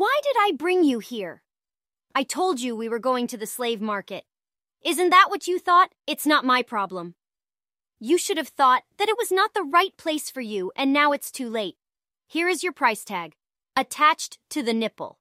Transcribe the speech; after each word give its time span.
Why 0.00 0.18
did 0.22 0.36
I 0.38 0.52
bring 0.56 0.82
you 0.82 1.00
here? 1.00 1.42
I 2.14 2.22
told 2.22 2.58
you 2.58 2.74
we 2.74 2.88
were 2.88 2.98
going 2.98 3.26
to 3.26 3.36
the 3.36 3.44
slave 3.44 3.82
market. 3.82 4.24
Isn't 4.82 5.10
that 5.10 5.26
what 5.28 5.46
you 5.46 5.58
thought? 5.58 5.92
It's 6.06 6.24
not 6.24 6.42
my 6.42 6.62
problem. 6.62 7.16
You 7.98 8.16
should 8.16 8.38
have 8.38 8.48
thought 8.48 8.84
that 8.96 9.10
it 9.10 9.18
was 9.18 9.30
not 9.30 9.52
the 9.52 9.62
right 9.62 9.94
place 9.98 10.30
for 10.30 10.40
you, 10.40 10.72
and 10.74 10.90
now 10.90 11.12
it's 11.12 11.30
too 11.30 11.50
late. 11.50 11.76
Here 12.26 12.48
is 12.48 12.62
your 12.62 12.72
price 12.72 13.04
tag, 13.04 13.34
attached 13.76 14.38
to 14.48 14.62
the 14.62 14.72
nipple. 14.72 15.18